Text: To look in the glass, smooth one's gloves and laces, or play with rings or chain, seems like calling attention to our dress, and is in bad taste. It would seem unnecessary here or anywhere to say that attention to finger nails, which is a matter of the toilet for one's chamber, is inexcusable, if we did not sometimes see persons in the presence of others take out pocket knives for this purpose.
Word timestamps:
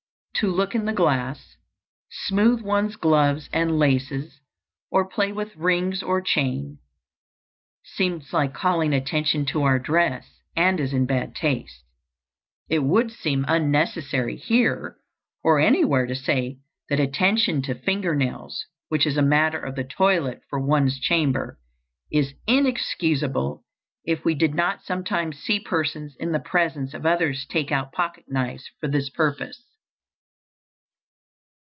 To 0.35 0.47
look 0.49 0.73
in 0.73 0.85
the 0.85 0.91
glass, 0.93 1.57
smooth 2.09 2.61
one's 2.61 2.95
gloves 2.95 3.47
and 3.53 3.77
laces, 3.77 4.39
or 4.89 5.07
play 5.07 5.31
with 5.31 5.55
rings 5.55 6.01
or 6.01 6.19
chain, 6.19 6.79
seems 7.83 8.33
like 8.33 8.51
calling 8.51 8.91
attention 8.91 9.45
to 9.47 9.61
our 9.61 9.77
dress, 9.77 10.39
and 10.55 10.79
is 10.79 10.93
in 10.93 11.05
bad 11.05 11.35
taste. 11.35 11.83
It 12.69 12.79
would 12.79 13.11
seem 13.11 13.45
unnecessary 13.47 14.35
here 14.35 14.97
or 15.43 15.59
anywhere 15.59 16.07
to 16.07 16.15
say 16.15 16.57
that 16.89 16.99
attention 16.99 17.61
to 17.63 17.75
finger 17.75 18.15
nails, 18.15 18.65
which 18.89 19.05
is 19.05 19.17
a 19.17 19.21
matter 19.21 19.59
of 19.59 19.75
the 19.75 19.83
toilet 19.83 20.41
for 20.49 20.59
one's 20.59 20.99
chamber, 20.99 21.59
is 22.11 22.33
inexcusable, 22.47 23.63
if 24.05 24.25
we 24.25 24.33
did 24.33 24.55
not 24.55 24.81
sometimes 24.81 25.37
see 25.37 25.59
persons 25.59 26.15
in 26.19 26.31
the 26.31 26.39
presence 26.39 26.95
of 26.95 27.05
others 27.05 27.45
take 27.45 27.71
out 27.71 27.91
pocket 27.93 28.25
knives 28.27 28.67
for 28.79 28.87
this 28.87 29.07
purpose. 29.11 29.67